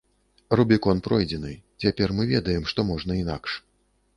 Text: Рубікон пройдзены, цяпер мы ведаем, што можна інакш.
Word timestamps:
Рубікон 0.59 1.01
пройдзены, 1.07 1.51
цяпер 1.85 2.15
мы 2.21 2.25
ведаем, 2.33 2.67
што 2.73 2.79
можна 2.93 3.19
інакш. 3.25 3.51